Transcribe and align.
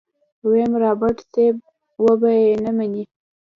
ويم 0.47 0.71
رابرټ 0.83 1.17
صيب 1.31 1.55
وبه 2.03 2.31
يې 2.41 2.51
نه 2.63 2.71
منې. 2.77 3.03